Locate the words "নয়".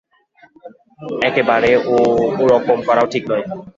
3.31-3.45